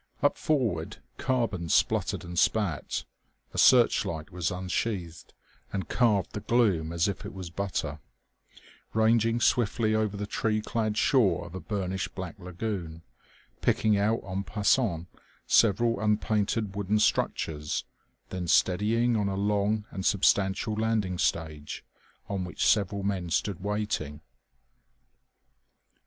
Up 0.23 0.35
forward 0.35 0.97
carbons 1.17 1.75
sputtered 1.75 2.25
and 2.25 2.39
spat; 2.39 3.03
a 3.53 3.57
searchlight 3.59 4.31
was 4.31 4.49
unsheathed 4.49 5.31
and 5.71 5.89
carved 5.89 6.33
the 6.33 6.39
gloom 6.39 6.91
as 6.91 7.07
if 7.07 7.23
it 7.23 7.35
was 7.35 7.51
butter, 7.51 7.99
ranging 8.95 9.39
swiftly 9.39 9.93
over 9.93 10.17
the 10.17 10.25
tree 10.25 10.59
clad 10.59 10.97
shore 10.97 11.45
of 11.45 11.53
a 11.53 11.59
burnished 11.59 12.15
black 12.15 12.33
lagoon, 12.39 13.03
picking 13.61 13.95
out 13.95 14.23
en 14.27 14.41
passant 14.43 15.05
several 15.45 15.99
unpainted 15.99 16.75
wooden 16.75 16.97
structures, 16.97 17.83
then 18.29 18.47
steadying 18.47 19.15
on 19.15 19.29
a 19.29 19.35
long 19.37 19.85
and 19.91 20.03
substantial 20.03 20.73
landing 20.73 21.19
stage, 21.19 21.85
on 22.27 22.43
which 22.43 22.65
several 22.65 23.03
men 23.03 23.29
stood 23.29 23.63
waiting. 23.63 24.19